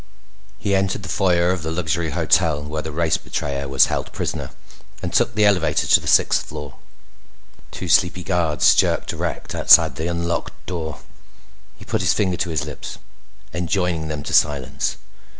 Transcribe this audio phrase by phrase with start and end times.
[0.57, 4.49] He entered the foyer of the luxury hotel where the race betrayer was held prisoner
[5.03, 6.77] and took the elevator to the sixth floor.
[7.69, 11.01] Two sleepy guards jerked erect outside the unlocked door.
[11.77, 12.97] He put his finger to his lips,
[13.53, 14.97] enjoining them to silence.